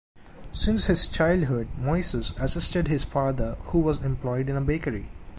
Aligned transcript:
Since 0.51 0.85
his 0.85 1.05
childhood 1.07 1.67
Moisis 1.77 2.33
assisted 2.41 2.87
his 2.87 3.03
father 3.05 3.53
who 3.65 3.77
was 3.81 4.03
employed 4.03 4.49
in 4.49 4.57
a 4.57 4.61
bakery. 4.61 5.11